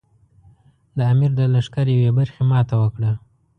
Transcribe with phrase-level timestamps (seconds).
[0.97, 3.11] د امیر د لښکر یوې برخې ماته وکړه.